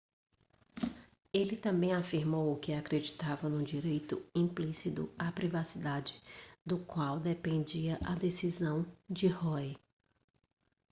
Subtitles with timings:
[1.31, 6.19] ele também afirmou que acreditava no direito implícito à privacidade
[6.65, 9.75] do qual dependia a decisão de roe